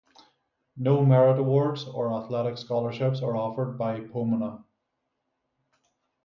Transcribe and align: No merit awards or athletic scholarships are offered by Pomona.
No 0.77 1.05
merit 1.05 1.37
awards 1.37 1.83
or 1.85 2.11
athletic 2.17 2.57
scholarships 2.57 3.21
are 3.21 3.35
offered 3.37 3.77
by 3.77 3.99
Pomona. 3.99 4.65